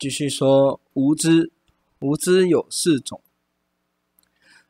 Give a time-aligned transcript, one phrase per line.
[0.00, 1.52] 继续说无知，
[2.00, 3.20] 无知有四种。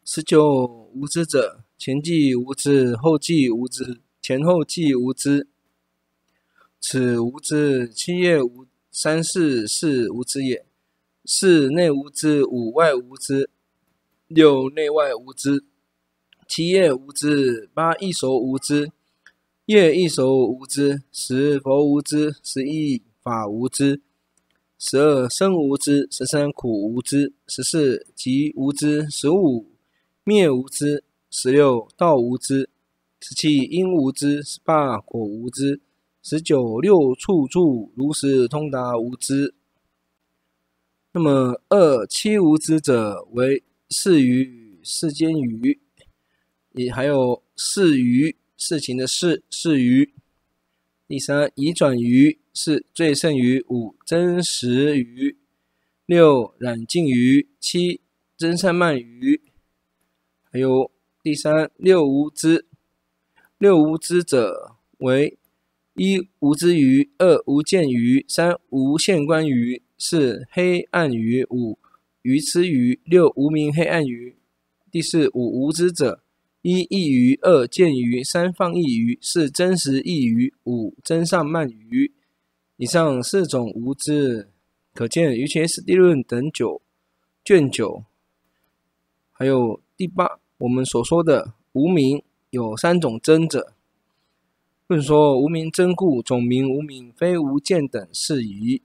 [0.05, 5.47] 十九无知者，前既无知，后继无知，前后继无知。
[6.81, 10.67] 此无知，七业无三世是无知也。
[11.25, 13.51] 四内无知，五外无知，
[14.27, 15.65] 六内外无知，
[16.49, 18.91] 七业无知，八异熟无知，
[19.67, 24.03] 业异熟无知，十佛无知，十一法无知。
[24.83, 29.67] 十二生无知，十三苦无知，十四集无知，十五
[30.25, 32.71] 灭无知，十六道无知，
[33.21, 35.83] 十七因无知，十八果无知，
[36.23, 39.53] 十九六处处如实通达无知。
[41.13, 45.79] 那么二七无知者为事语、世间愚，
[46.73, 50.15] 也还有事语事情的事事语。
[51.11, 52.39] 第三已转于。
[52.55, 55.37] 四最胜语，五真实于，
[56.07, 58.01] 六染净于，七
[58.37, 59.41] 真善慢于，
[60.53, 60.89] 还有
[61.21, 62.65] 第三六无知。
[63.59, 65.37] 六无知者为
[65.95, 71.77] 一无知于，二无见于，三无限观于，四黑暗于，五
[72.23, 74.37] 愚痴于，六无明黑暗于。
[74.93, 76.23] 第四五无知者，
[76.63, 82.13] 一义语，二见于，三放逸于，四真实义语，五真善慢于。
[82.77, 84.51] 以上四种无知，
[84.93, 86.83] 可见《瑜伽师地论》等九
[87.43, 88.05] 卷九，
[89.33, 93.73] 还有第八，我们所说的无名有三种真者。
[94.87, 98.83] 论说无名真故，总名无名，非无见等是已。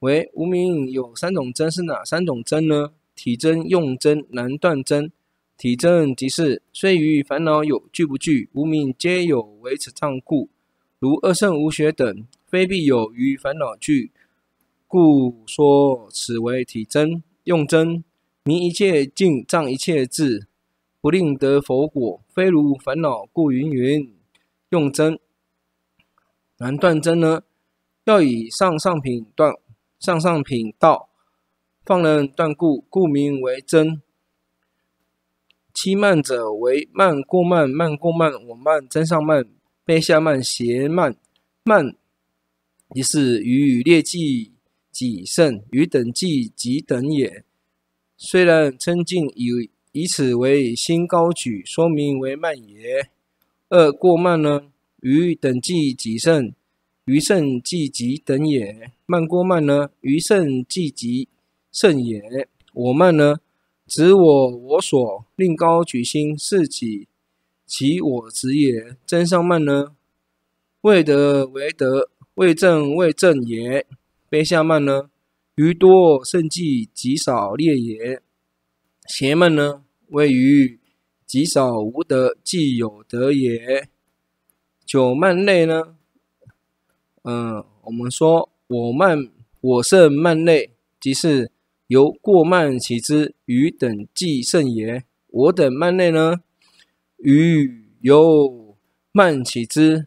[0.00, 2.92] 为无名有三种真，是哪三种真呢？
[3.14, 5.10] 体真、用真、难断真。
[5.58, 10.50] 体真即是虽于烦恼有具不具，无明皆有为此障故，
[10.98, 12.26] 如二圣无学等。
[12.46, 14.12] 非必有于烦恼具，
[14.86, 18.04] 故说此为体真、用真，
[18.44, 20.46] 明一切境，障一切智，
[21.00, 22.22] 不令得佛果。
[22.28, 24.12] 非如烦恼故云云。
[24.70, 25.18] 用真
[26.58, 27.42] 难断真呢？
[28.04, 29.54] 要以上上品断，
[29.98, 31.08] 上上品道，
[31.84, 34.02] 方能断故，故名为真。
[35.76, 39.44] 七慢者为慢过慢，慢过慢，我慢，增上慢，
[39.84, 41.14] 背下慢，邪慢，
[41.64, 41.94] 慢。
[42.94, 44.52] 即是于劣计
[44.90, 47.44] 己胜，于等计己等也。
[48.16, 53.10] 虽然称尽以以此为心高举，说明为慢也。
[53.68, 54.72] 二过慢呢？
[55.02, 56.54] 于等计己胜，
[57.04, 58.90] 于胜计己等也。
[59.04, 59.90] 慢过慢呢？
[60.00, 61.28] 于胜计己
[61.70, 62.48] 胜也。
[62.72, 63.40] 我慢呢？
[63.86, 67.08] 执我我所，令高举心，是己
[67.64, 68.96] 其我执也。
[69.06, 69.96] 真上慢呢？
[70.82, 72.10] 未得为得。
[72.36, 73.86] 为正为正也，
[74.28, 75.08] 卑下慢呢？
[75.54, 78.20] 于多胜计极少劣也。
[79.08, 79.82] 邪慢呢？
[80.08, 80.78] 谓于
[81.24, 83.88] 极少无得计有得也。
[84.84, 85.96] 九慢类呢？
[87.22, 89.30] 嗯，我们说我慢
[89.62, 91.50] 我胜慢类，即是
[91.88, 95.04] 由过慢起之，于等计胜也。
[95.28, 96.40] 我等慢内呢？
[97.18, 98.76] 于由
[99.12, 100.06] 慢起之，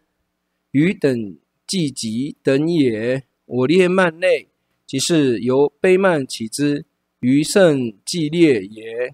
[0.72, 1.38] 于等。
[1.70, 4.48] 计己等也，我劣慢内，
[4.88, 6.84] 即是由卑慢起之，
[7.20, 9.14] 于胜计劣也。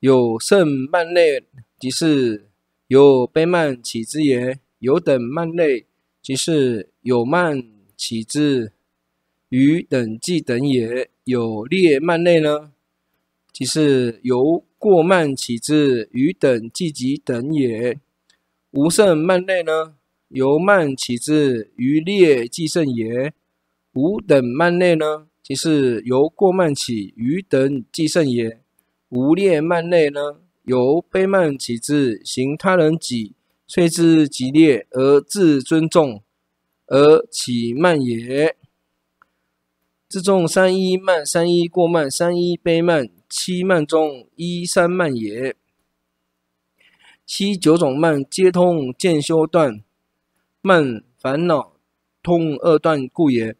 [0.00, 1.44] 有胜慢内，
[1.78, 2.48] 即是
[2.88, 4.58] 由卑慢起之也。
[4.80, 5.86] 有等慢内，
[6.20, 7.64] 即是有慢
[7.96, 8.72] 起之，
[9.50, 11.08] 于等计等也。
[11.24, 12.70] 有劣慢类呢，
[13.50, 17.98] 即是由过慢起之，于等计己等也。
[18.72, 19.94] 无胜慢类呢？
[20.28, 23.32] 由慢起之，于劣计胜也。
[23.94, 28.60] 无等慢类呢，即是由过慢起，于等计胜也。
[29.08, 33.32] 无劣慢类呢，由卑慢起之，行他人己，
[33.66, 36.20] 虽知己劣而自尊重，
[36.88, 38.56] 而起慢也。
[40.08, 45.56] 自重三一慢，三一过慢，三一卑慢，七慢中一三慢也。
[47.26, 49.82] 七九种慢，皆通渐修断。
[50.60, 51.74] 慢烦恼
[52.22, 53.56] 通二断故也。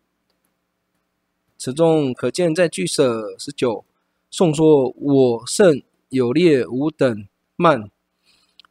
[1.59, 3.85] 此中可见在句舍十九
[4.31, 7.27] 颂说我胜有劣无等
[7.57, 7.91] 慢，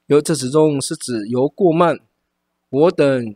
[0.08, 2.00] 由这此中是指由过慢，
[2.70, 3.36] 我等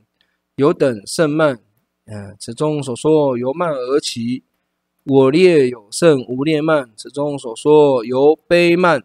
[0.56, 1.60] 有等胜慢。
[2.10, 4.44] 嗯，此中所说由慢而起，
[5.04, 6.90] 我劣有胜无劣慢。
[6.96, 9.04] 此中所说由悲慢。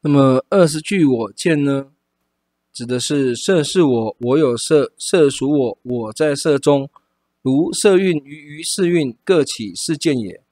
[0.00, 1.92] 那么二十句我见呢？
[2.72, 6.90] 指的是色是我，我有色，色属我，我在色中，
[7.42, 10.42] 如色蕴与于识蕴各起四见也。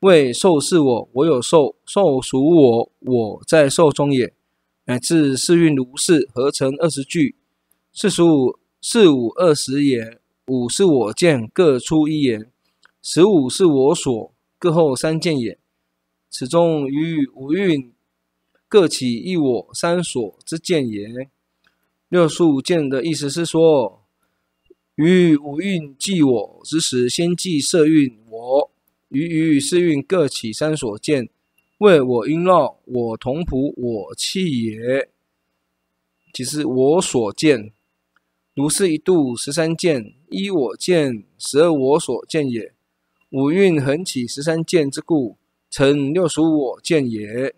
[0.00, 4.32] 谓受是我，我有受，受属我，我在受中也。
[4.84, 7.34] 乃至四蕴如是，合成二十句。
[7.92, 10.20] 四十五，四五二十也。
[10.46, 12.50] 五是我见，各出一言。
[13.02, 15.58] 十五是我所，各后三见也。
[16.30, 17.92] 此中于五蕴
[18.68, 21.28] 各起一我三所之见也。
[22.08, 24.04] 六十五见的意思是说，
[24.94, 28.70] 于五蕴计我之时，先计色蕴我。
[29.08, 31.28] 于于四蕴各起三所见，
[31.78, 35.08] 为我因绕，我同仆，我契也，
[36.32, 37.72] 即是我所见。
[38.54, 42.72] 如是一度十三见，一我见，十二我所见也。
[43.30, 45.36] 五蕴恒起十三见之故，
[45.70, 47.54] 成六十我见也。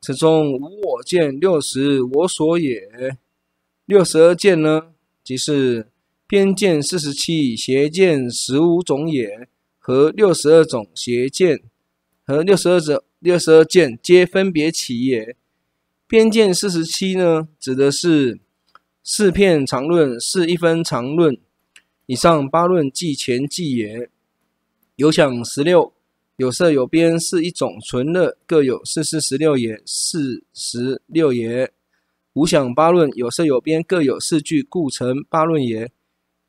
[0.00, 3.16] 此中无我见，六十我所也。
[3.84, 4.92] 六十二见呢，
[5.22, 5.88] 即是
[6.26, 9.48] 边见四十七，邪见十五种也。
[9.78, 11.62] 和六十二种邪见，
[12.24, 15.36] 和六十二者六十二见皆分别起也。
[16.06, 18.38] 边见四十七呢，指的是
[19.02, 21.36] 四片常论，是一分常论。
[22.10, 24.10] 以上八论即前记也。
[24.96, 25.92] 有想十六，
[26.38, 31.72] 有色有边是一种纯乐，各有四四十六也，四十六也。
[32.32, 35.92] 无想八论，有色有边各有四句，故成八论也。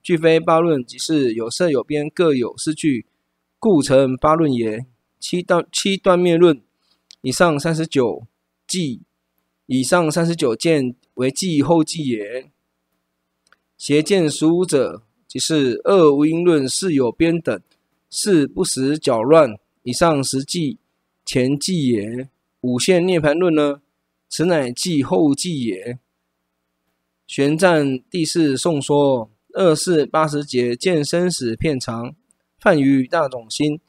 [0.01, 3.05] 俱非八论，即是有色有边各有四句。
[3.59, 4.87] 故成八论也。
[5.19, 6.59] 七段七段灭论，
[7.21, 8.25] 以上三十九
[8.65, 9.03] 记，
[9.67, 12.49] 以上三十九见为记后记也。
[13.77, 17.57] 邪见十五者，即是二无因论，是有边等，
[18.09, 19.57] 是不实搅乱。
[19.83, 20.77] 以上十记
[21.23, 22.27] 前记也。
[22.59, 23.81] 五现涅槃论呢？
[24.27, 25.97] 此乃记后记也。
[27.25, 32.13] 玄奘第四颂说：二四八十节见生死片长。
[32.59, 33.79] 泛于大种心，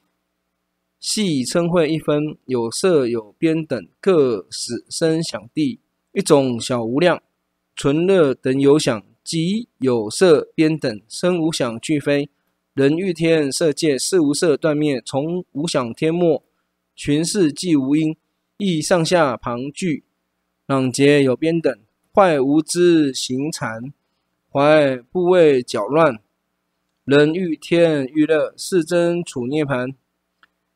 [1.01, 5.81] 系称会一分，有色有边等，各使生想地，
[6.13, 7.21] 一种小无量，
[7.75, 12.29] 纯乐等有想，即有色边等生无想俱非，
[12.75, 16.43] 人欲天色界是无色断灭，从无想天末，
[16.97, 18.17] 群事即无因，
[18.57, 20.05] 亦上下旁俱，
[20.67, 21.79] 朗劫有边等，
[22.13, 23.93] 坏无知行禅，
[24.51, 26.19] 怀不畏搅乱。
[27.05, 29.95] 人欲天欲乐，是真处涅槃。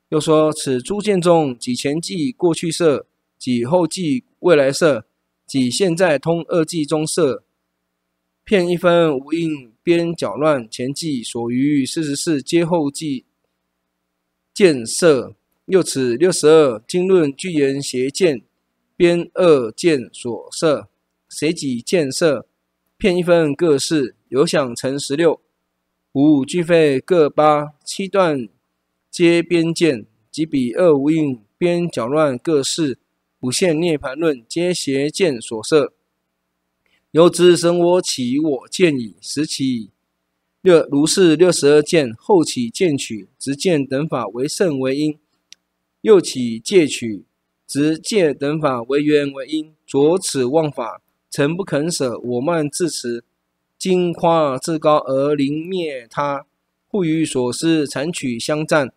[0.08, 3.06] 又说此诸见中，即前记过去色，
[3.38, 5.06] 即后记未来色，
[5.46, 7.44] 即现在通二记中色，
[8.46, 10.70] 片一分无因边搅乱。
[10.70, 13.24] 前记所余四十四，皆后记
[14.54, 15.34] 见色。
[15.64, 18.42] 六尺六十二经论具言邪见
[18.96, 20.88] 边二见所色，
[21.28, 22.46] 随己见色，
[22.96, 25.40] 片一分各四，有想成十六。
[26.12, 28.48] 五俱非各八，七段
[29.10, 33.00] 皆边见，即彼二无因边搅乱各四。
[33.40, 35.95] 五现涅盘论皆邪见所摄。
[37.16, 39.88] 由之生我起我见矣，时起
[40.60, 45.18] 六如是六十二见，后起见取执见等法为胜为因，
[46.02, 47.24] 又起戒取
[47.66, 53.24] 执戒等法为缘为因，着此妄法，诚不肯舍，我慢自持。
[53.80, 56.44] 矜夸自高而凌灭他，
[56.86, 58.92] 互于所思残取相赞，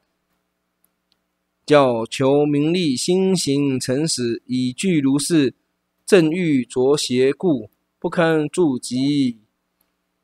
[1.66, 5.54] 较求名利，心行诚实，以具如是，
[6.06, 9.40] 正欲着邪故，不堪助集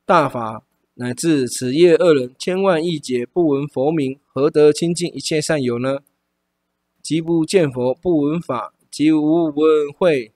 [0.06, 0.64] 大法，
[0.94, 6.00] 乃至此业恶人，千万亿劫不闻佛名，何得亲近一切善友呢？
[7.02, 10.32] 即不见佛，不闻法，即无闻会，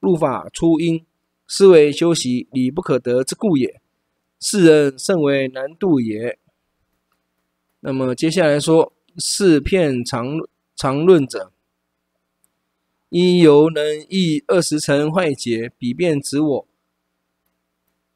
[0.00, 1.06] 入法出因。
[1.46, 3.80] 是为修习理不可得之故也，
[4.40, 6.38] 世人甚为难度也。
[7.80, 10.38] 那么接下来说四片常
[10.76, 11.52] 常论者，
[13.08, 16.68] 因由能益二十成坏劫，彼便指我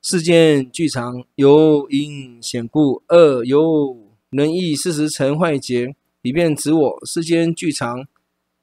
[0.06, 3.96] 世间具常，由因显故；二由
[4.32, 8.06] 能益四十成坏劫，彼便指我世间具常。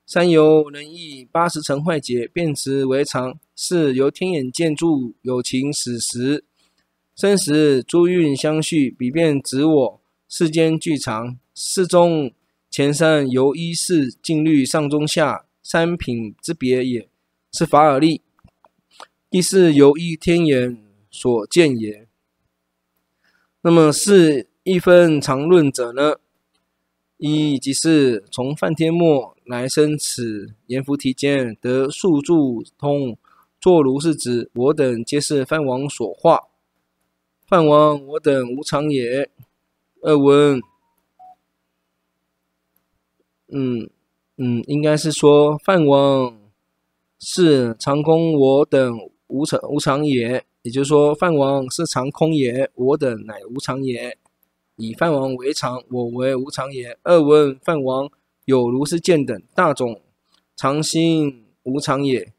[0.05, 6.43] 三由能益八十成坏劫，便执为常；四由天眼见诸有情死时
[7.15, 11.39] 生时诸运相续，彼便指我世间具常。
[11.55, 12.31] 四中
[12.69, 17.10] 前三由依次静虑上中下三品之别也，
[17.51, 18.21] 是法尔利。
[19.31, 20.77] 第四由一天眼
[21.12, 22.08] 所见也。
[23.62, 26.15] 那么是一分常论者呢？
[27.18, 33.15] 一即是从梵天末来生此阎浮提间得宿住通
[33.60, 36.48] 作如是指，我等皆是梵王所化。
[37.46, 39.30] 梵王我等无常也。
[40.01, 40.60] 二文，
[43.50, 43.88] 嗯
[44.38, 46.39] 嗯，应该是说梵王
[47.20, 50.44] 是常空，我等无常无常也。
[50.63, 54.18] 也就是说，梵王是常空也，我等乃无常也。
[54.75, 56.98] 以梵王为常，我为无常也。
[57.03, 58.10] 二问，梵王
[58.46, 60.01] 有如是见等大种
[60.56, 62.32] 常心无常也。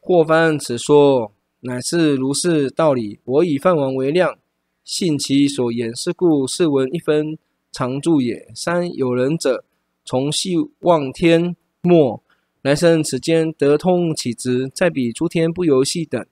[0.00, 3.18] 或翻此说，乃是如是道理。
[3.24, 4.38] 我以梵王为量，
[4.84, 7.36] 信其所言，是故是闻一分
[7.72, 8.48] 常住也。
[8.54, 9.64] 三有人者，
[10.04, 12.22] 从细望天末，
[12.62, 16.24] 来生此间得通启执，在彼诸天不游戏等。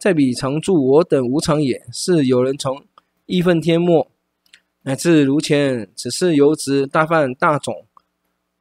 [0.00, 2.86] 在彼常住我等无常也，是有人从
[3.26, 4.10] 义愤天末
[4.80, 7.84] 乃至如前，此是由执大犯大种，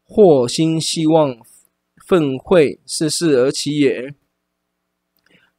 [0.04, 1.38] 或心希望
[2.06, 4.14] 愤会是事而起也。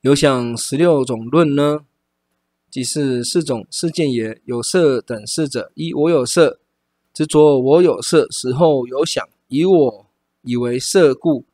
[0.03, 1.79] 有想十六种论呢，
[2.71, 4.39] 即是四种事件也。
[4.45, 6.61] 有色等事者，一我有色，
[7.15, 10.07] 执着我有色时候有想，以我
[10.43, 11.47] 以为色故，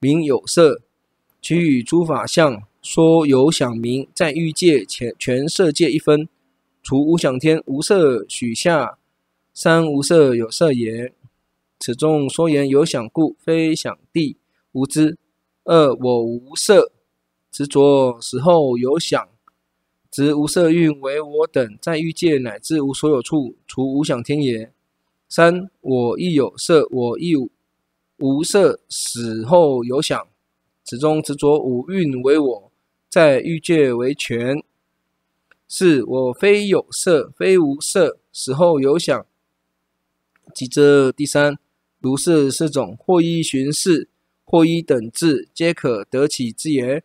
[0.00, 0.82] 名有色。
[1.40, 2.60] 取与诸法相。
[2.90, 6.26] 说有想名，在欲界全全色界一分，
[6.82, 8.96] 除无想天无色许下
[9.52, 11.12] 三无色有色也。
[11.78, 14.38] 此中说言有想故，非想地
[14.72, 15.18] 无知。
[15.64, 16.90] 二我无色
[17.52, 19.28] 执着时候有想，
[20.10, 24.72] 执无色蕴为我等，在欲界乃至无所有处，除无想天也。
[25.28, 27.34] 三我亦有色，我亦
[28.16, 30.26] 无色死后有想，
[30.84, 32.67] 此中执着五蕴为我。
[33.08, 34.62] 在欲界为权，
[35.66, 39.26] 是我非有色，非无色，死后有想。
[40.54, 41.58] 即这第三，
[42.00, 44.08] 如是四种，或依寻事，
[44.44, 47.02] 或依等至，皆可得起之言。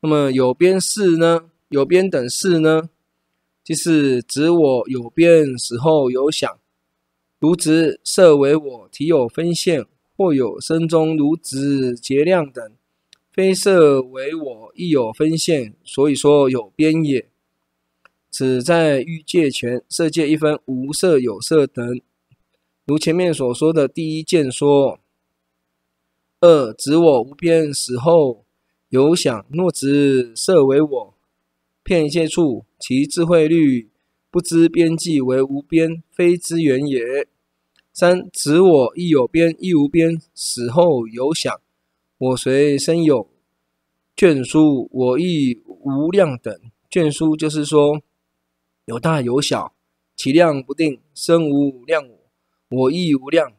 [0.00, 1.50] 那么有边事呢？
[1.68, 2.90] 有边等事呢？
[3.64, 6.58] 即是指我有边死后有想，
[7.38, 9.84] 如执色为我，体有分现，
[10.16, 12.72] 或有身中如指节量等。
[13.36, 17.28] 非色为我，亦有分现，所以说有边也。
[18.30, 22.00] 此在欲界前色界一分，无色有色等，
[22.86, 24.98] 如前面所说的第一见说。
[26.40, 28.46] 二执我无边死后
[28.88, 31.14] 有想，若执色为我，
[31.82, 33.90] 片一切处，其智慧律
[34.30, 37.28] 不知边际为无边，非之缘也。
[37.92, 41.60] 三执我亦有边亦无边，死后有想。
[42.18, 43.28] 我随身有
[44.16, 46.58] 眷属，我亦无量等。
[46.90, 48.00] 眷属就是说
[48.86, 49.74] 有大有小，
[50.14, 52.18] 其量不定，身无量我，
[52.70, 53.52] 我亦无量。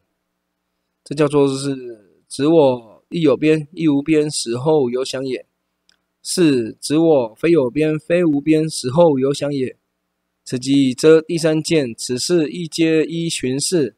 [1.04, 5.46] 这叫做是指我亦有边亦无边，死后有想也。
[6.20, 9.76] 是指我非有边非无边，死后有想也。
[10.44, 13.94] 此即遮第三见，此事亦皆依寻事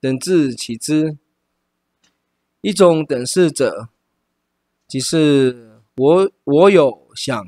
[0.00, 1.18] 等至起之。
[2.60, 3.88] 一种等事者。
[4.88, 7.44] 即是我我有想，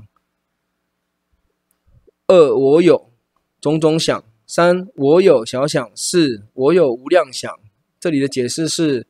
[2.27, 3.13] 二我有
[3.61, 7.49] 种种想，三我有小想，四我有无量想。
[8.01, 9.07] 这里的解释是：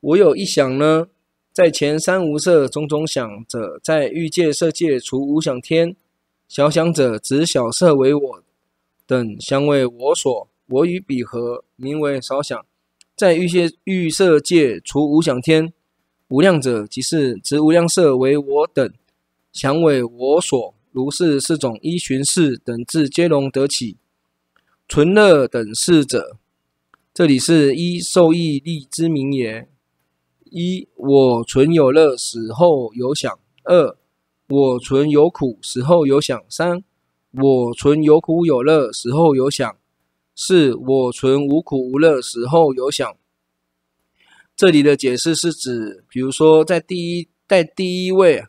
[0.00, 1.08] 我有一想呢，
[1.52, 5.96] 在前三无色种种想者，在欲界色界除无想天，
[6.46, 8.42] 小想者指小色为我
[9.04, 12.64] 等，相为我所，我与彼合，名为少想。
[13.16, 15.72] 在欲界欲色界除无想天。
[16.28, 18.92] 无量者，即是执无量色为我等，
[19.50, 23.96] 想为我所，如是四种依寻事等至皆容得起。
[24.86, 26.36] 存乐等事者，
[27.14, 29.68] 这里是一受益力之名也。
[30.50, 33.96] 一我存有乐，死后有想；二
[34.48, 36.84] 我存有苦，死后有想；三
[37.32, 39.76] 我存有苦有乐，死后有想；
[40.34, 43.16] 四我存无苦无乐，死后有想。
[44.58, 48.42] 这里的解释是指，比如说在第一在第一位，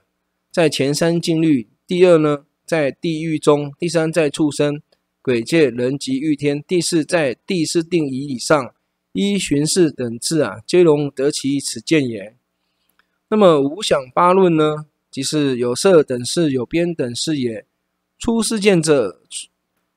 [0.51, 4.81] 在前三静虑；第二呢，在地狱中；第三在畜生、
[5.21, 8.73] 鬼界、人及欲天；第四在第四定仪以上，
[9.13, 12.35] 依寻事等次啊，皆容得其此见也。
[13.27, 17.67] 那么无想八论呢，即是有色等事、有边等事也。
[18.17, 19.21] 初世见者，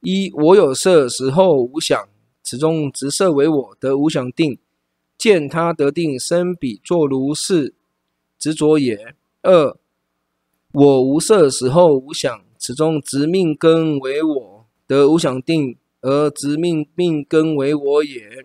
[0.01, 2.07] 一我有色时候无想，
[2.43, 4.59] 此中执色为我，得无想定。
[5.23, 7.75] 见他得定生彼作如是
[8.41, 9.15] 执着也。
[9.43, 9.79] 二
[10.73, 18.45] 我无色时候无想，此中执命根为我，得无想定而执命命根为我也，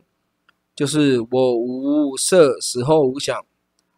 [0.75, 3.43] 就是我无色时候无想。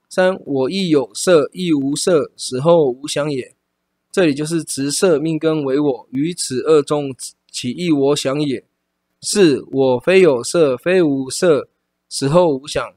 [0.07, 3.53] 三我亦有色亦无色时候无想也，
[4.09, 7.13] 这里就是执色命根为我，于此二中
[7.51, 8.63] 起一我想也。
[9.19, 11.67] 四我非有色非无色，
[12.09, 12.93] 死后无想。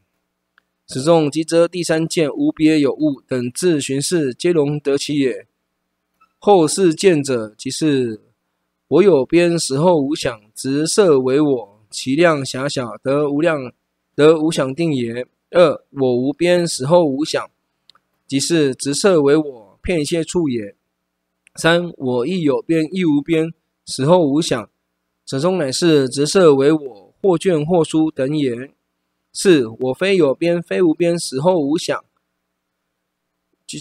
[0.86, 5.46] 此中即则第三见无别有物等自寻事皆容得其也。
[6.38, 8.20] 后世见者，即是
[8.88, 13.72] 我有边死后无想，执色为我，其量狭小，得无量，
[14.14, 15.26] 得无想定也。
[15.50, 17.50] 二我无边死后无想，
[18.26, 20.74] 即是执色为我，遍一切处也。
[21.56, 23.52] 三我亦有边亦无边，
[23.86, 24.68] 死后无想。
[25.24, 28.72] 此中乃是执色为我，或卷或书等也。
[29.32, 32.04] 四我非有边非无边，死后无想。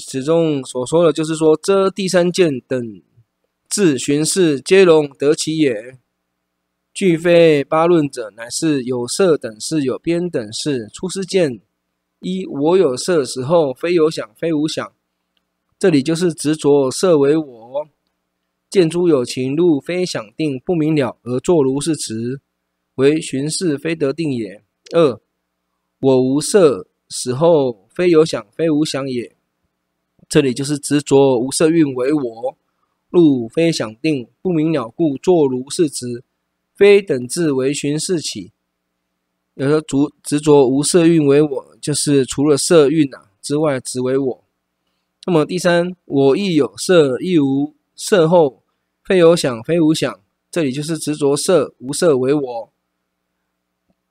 [0.08, 3.02] 此中所说的就是说，这第三见等
[3.70, 5.98] 自寻事皆容得其也。
[6.94, 10.88] 俱非八论者，乃是有色等事，有边等事。
[10.94, 11.60] 出师见
[12.20, 14.94] 一我有色，死后非有想非无想。
[15.80, 17.88] 这里就是执着色为我。
[18.70, 22.40] 见诸有情，入非想定，不明了而作如是执，
[22.96, 24.64] 为寻事非得定也。
[24.94, 25.20] 二，
[26.02, 29.36] 我无色，死后非有想非无想也。
[30.28, 32.58] 这里就是执着无色蕴为我，
[33.10, 36.24] 入非想定，不明了故作如是执，
[36.74, 38.52] 非等自为寻是起。
[39.54, 44.44] 有的执执着无色蕴为我，就是除了色蕴啊之外，执为我。
[45.28, 48.64] 那么第三，我亦有色亦无色后。
[49.04, 52.71] 非有想，非无想，这里就是执着色无色为我，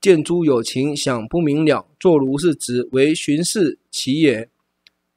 [0.00, 4.48] 见诸有情，想不明了，作如是执，为寻事起也。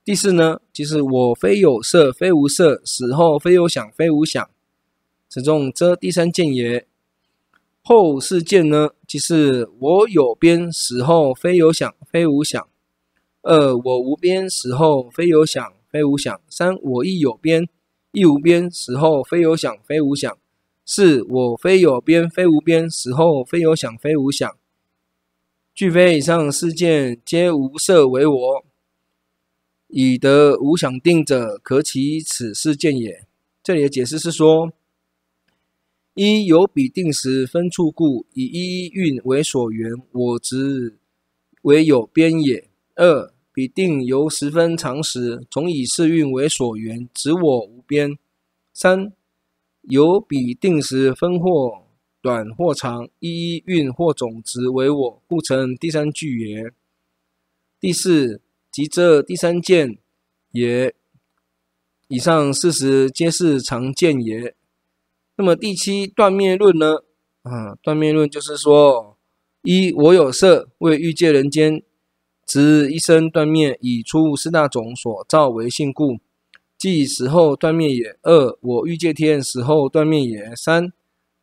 [0.03, 4.49] 第四呢，即是我非有色，非无色，死后非有想，非无想，
[5.29, 6.85] 此中则第三见也。
[7.81, 12.63] 后四见呢，即是我有边，死后非有想，非无想；
[13.41, 17.69] 二我无边，死后非有想，非无想；三我亦有边。
[18.11, 20.33] 亦无边，死后非有想非无想；
[20.85, 24.55] 四我非有边非无边，死后非有想非无想。
[25.75, 28.65] 俱非以上四件，皆无色为我，
[29.87, 33.25] 以得无想定者，可起此四件也。
[33.63, 34.71] 这里的解释是说：
[36.13, 40.99] 一有彼定时分处故，以一一蕴为所缘，我执
[41.63, 42.69] 为有边也。
[42.93, 48.15] 二彼定由十分常时，总以四运为所缘，执我无边。
[48.71, 49.11] 三
[49.81, 51.82] 有彼定时分或
[52.23, 56.71] 短或长，一一运或总执为我，故成第三句也。
[57.81, 58.39] 第四
[58.71, 59.97] 即这第三件
[60.51, 60.95] 也。
[62.07, 64.55] 以上事实皆是常见也。
[65.35, 67.03] 那么第七断灭论呢？
[67.41, 69.17] 啊，断灭论就是说，
[69.63, 71.83] 一我有色，为欲界人间。
[72.45, 76.19] 执一生断灭，以出四大种所造为性故，
[76.77, 78.17] 即死后断灭也。
[78.21, 80.55] 二我欲界天死后断灭也。
[80.55, 80.93] 三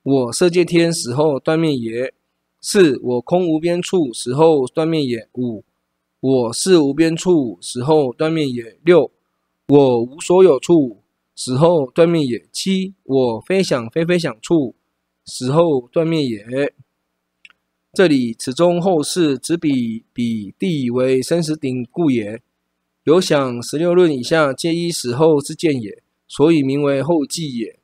[0.03, 2.15] 我色界天死后断灭也。
[2.63, 5.29] 四我空无边处死后断灭也。
[5.35, 5.63] 五
[6.21, 8.79] 我是无边处死后断灭也。
[8.83, 9.11] 六
[9.69, 11.03] 我无所有处
[11.37, 12.47] 死后断灭也。
[12.51, 14.75] 七我非想非非想处
[15.27, 16.73] 死后断灭也。
[17.93, 22.41] 这里此中后世执彼彼地为生死顶故也。
[23.05, 27.80] 有想十六论以下皆依死后之见也，所以名为后记也。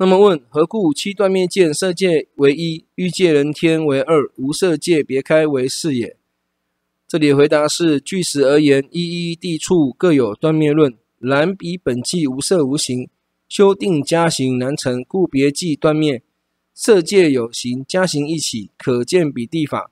[0.00, 6.16] 那么问何故七断灭见色界为一，欲界人天为二，无色界别开为四也？
[7.08, 13.08] 这里回答是：据实而言，一一地处各有断灭论，然彼本际无色无形，
[13.48, 16.22] 修定加行难成，故别记断灭。
[16.72, 19.90] 色界有形，加行一起，可见彼地法，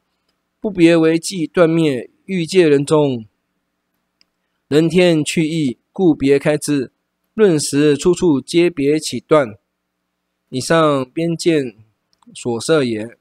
[0.61, 2.09] 不别为记断灭。
[2.27, 3.27] 欲界人中，
[4.69, 6.93] 人天去异，故别开之。
[7.35, 9.59] 论时处处皆别起断。
[10.49, 11.75] 以上边见
[12.35, 13.17] 所摄也。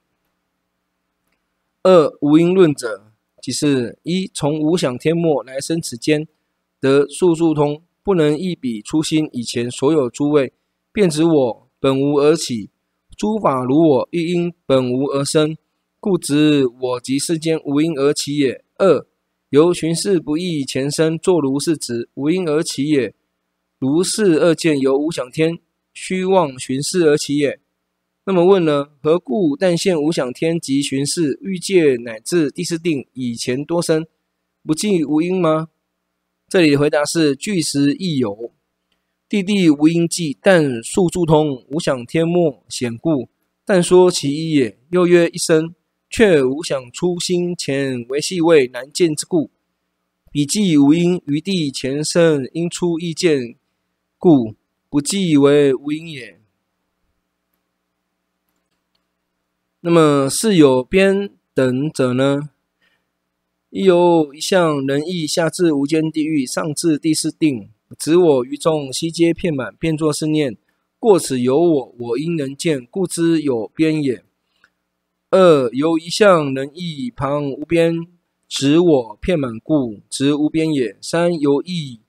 [1.81, 3.11] 二无因论者，
[3.41, 6.27] 即是一从无想天末来生此间，
[6.79, 10.53] 得宿住通，不能一笔初心以前所有诸位，
[10.91, 12.69] 便指我本无而起。
[13.17, 15.57] 诸法如我，亦因本无而生，
[15.99, 18.63] 故执我即世间无因而起也。
[18.77, 19.07] 二
[19.49, 23.15] 由寻事不异前生，作如是执，无因而起也。
[23.79, 25.57] 如是二见由无想天
[25.95, 27.59] 虚妄寻事而起也。
[28.25, 28.89] 那么问呢？
[29.01, 34.05] 何故但现无想天及寻事欲界乃至第四定以前多生，
[34.63, 35.69] 不计无因吗？
[36.49, 38.51] 这里的回答是：据实亦有。
[39.29, 43.29] 地地无因际，但宿住通无想天末显故，
[43.63, 44.77] 但说其一也。
[44.91, 45.73] 又曰一生，
[46.09, 49.49] 却无想初心前为细位难见之故。
[50.31, 53.55] 彼际无因，于地前生因出意见
[54.17, 54.55] 故，
[54.95, 56.39] 不计为无因也。
[59.81, 62.49] 那么是有边等者呢？
[63.69, 70.55] 亦有一向能义下至无间地狱，上至第四定，指我于众悉皆遍满，便作是念：
[70.97, 74.23] 过此有我，我应能见，故知有边也。
[75.29, 78.07] 二由一向能义旁无边，
[78.47, 80.97] 指我遍满故，执无边也。
[81.01, 81.99] 三有役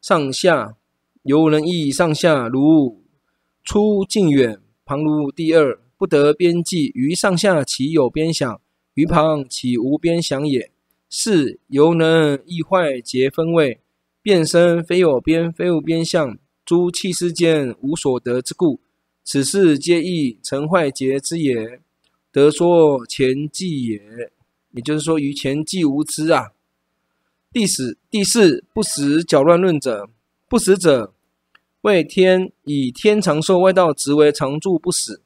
[0.00, 0.74] 上下，
[1.22, 3.00] 犹能役上下，如
[3.62, 6.90] 出近远，旁如第二，不得边际。
[6.94, 8.60] 于上下岂有边想？
[8.94, 10.72] 于旁岂无边想也？
[11.08, 13.80] 四犹能役坏结分位，
[14.20, 18.80] 变身非有边非无边相，诸器世间无所得之故，
[19.22, 21.80] 此事皆亦成坏结之也。
[22.32, 24.00] 得说前际也，
[24.72, 26.52] 也就是说于前际无知啊。
[27.52, 30.08] 第四第四不识搅乱论者，
[30.48, 31.11] 不识者
[31.82, 35.22] 为天以天长寿外道执为常住不死，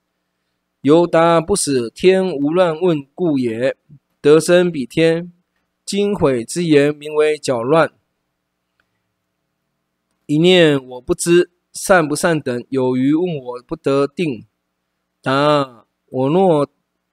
[0.80, 3.76] 由答不死天无乱问故也。
[4.20, 5.32] 得生彼天
[5.84, 7.92] 经悔之言名为搅乱。
[10.26, 14.44] 一念我不知善不善等，有余问我不得定，
[15.22, 16.68] 答我若。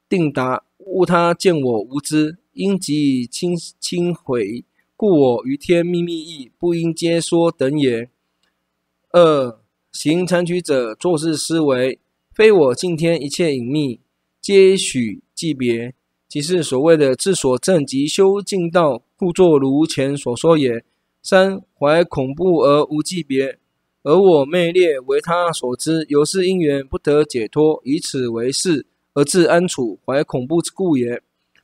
[0.09, 4.63] 定答，悟他见我无知，应即以轻轻毁，
[4.95, 8.11] 故我于天秘密意，不应皆说等也。
[9.13, 9.59] 二
[9.91, 11.99] 行残取者，作事思维，
[12.33, 13.99] 非我净天一切隐秘，
[14.41, 15.93] 皆许记别，
[16.27, 20.83] 即是所谓的自所证及修净道，故作如前所说也。
[21.21, 23.59] 三怀恐怖而无记别，
[24.01, 28.87] 而我昧劣为他所知，由是因缘不得解脱，以此为事。
[29.13, 31.21] 而自安处怀恐怖之故也。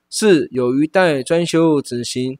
[0.07, 2.37] 四有余待专修止行，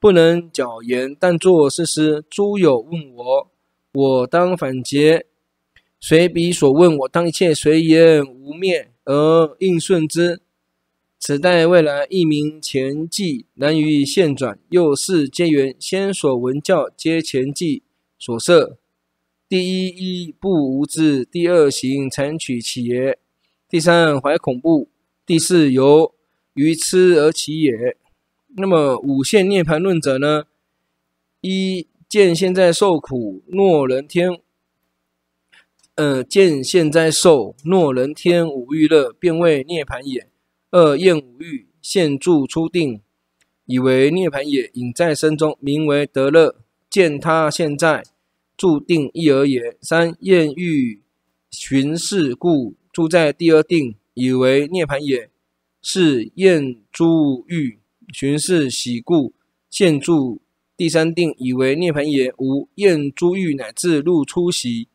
[0.00, 2.24] 不能矫言，但作是思。
[2.30, 3.51] 诸有问我，
[3.92, 5.24] 我当反诘。
[6.00, 10.40] 随彼所问，我当一切随言无灭而应顺之。
[11.18, 14.58] 此待未来一名前记，难于现转。
[14.70, 17.84] 又是皆缘先所闻教，皆前记
[18.18, 18.78] 所摄。
[19.48, 23.18] 第一一不无知，第二行残取起也。
[23.68, 24.88] 第三怀恐怖，
[25.24, 26.12] 第四由
[26.54, 27.96] 愚痴而起也。
[28.56, 30.44] 那么五现涅槃论者呢？
[31.42, 34.38] 一见现在受苦，若人天，
[35.94, 40.28] 呃，见现在受，若人天五欲乐，便为涅槃也。
[40.70, 43.00] 二厌五欲，现住初定，
[43.64, 44.70] 以为涅槃也。
[44.74, 46.56] 隐在身中，名为得乐。
[46.90, 48.02] 见他现在
[48.58, 49.78] 住定一而也。
[49.80, 51.00] 三厌欲
[51.50, 52.74] 寻事故。
[52.92, 55.30] 住在第二定，以为涅槃也，
[55.80, 57.78] 是厌诸欲
[58.12, 59.32] 寻事喜故，
[59.70, 60.42] 现住
[60.76, 62.32] 第三定，以为涅槃也。
[62.38, 64.88] 无厌诸欲乃至入初喜，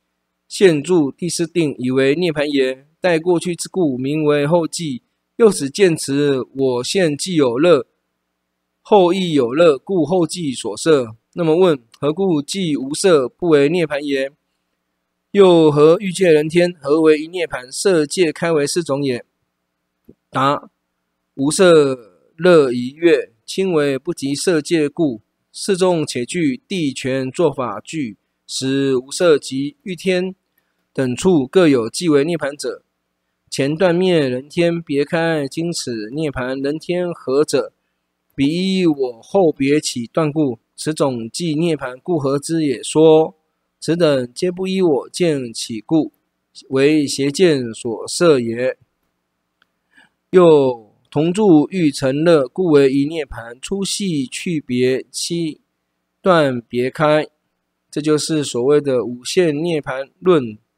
[0.47, 2.87] 现住第四定，以为涅槃也。
[2.99, 5.03] 待过去之故，名为后继。
[5.37, 7.85] 又使见此我现既有乐，
[8.81, 11.15] 后亦有乐，故后继所摄。
[11.35, 14.31] 那么问：何故既无色不为涅槃也？
[15.31, 17.71] 又何欲界人天何为一涅槃？
[17.71, 19.23] 色界开为四种也。
[20.31, 20.71] 答：
[21.35, 25.21] 无色乐一悦，轻为不及色界故。
[25.59, 28.15] 四众且具地权做法具，
[28.45, 30.35] 使无色及欲天
[30.93, 32.83] 等处各有即为涅槃者。
[33.49, 37.73] 前断灭人天别开，今此涅槃人天合者，
[38.35, 43.33] 彼依我后别起断故，此种即涅槃，故合之也说。
[43.79, 46.13] 此等皆不依我见起故，
[46.69, 48.77] 为邪见所摄也。
[50.29, 53.59] 又同住欲成乐，故为一涅盘。
[53.61, 55.61] 出系去别，七
[56.21, 57.27] 断别开，
[57.89, 60.57] 这就是所谓的五现涅盘论